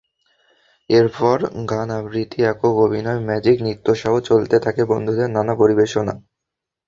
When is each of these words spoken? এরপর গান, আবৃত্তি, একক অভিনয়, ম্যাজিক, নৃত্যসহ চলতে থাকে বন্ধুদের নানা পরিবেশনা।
এরপর 0.89 1.37
গান, 1.71 1.89
আবৃত্তি, 1.97 2.39
একক 2.43 2.75
অভিনয়, 2.85 3.21
ম্যাজিক, 3.27 3.57
নৃত্যসহ 3.61 4.13
চলতে 4.29 4.55
থাকে 4.59 4.81
বন্ধুদের 4.85 5.29
নানা 5.29 5.53
পরিবেশনা। 5.55 6.13